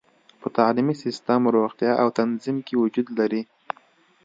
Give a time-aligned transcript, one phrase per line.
[0.41, 3.41] په تعلیمي سیستم، روغتیا او تنظیم کې وجود لري.